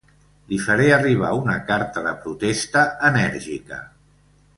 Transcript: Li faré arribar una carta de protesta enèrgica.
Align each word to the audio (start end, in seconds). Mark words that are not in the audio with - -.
Li 0.51 0.57
faré 0.67 0.85
arribar 0.95 1.33
una 1.41 1.57
carta 1.67 2.03
de 2.07 2.13
protesta 2.23 2.87
enèrgica. 3.11 3.79